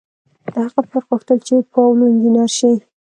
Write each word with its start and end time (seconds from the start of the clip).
د 0.53 0.55
هغه 0.63 0.81
پلار 0.87 1.03
غوښتل 1.09 1.37
چې 1.47 1.55
پاولو 1.73 2.03
انجنیر 2.11 2.49
شي. 2.57 2.73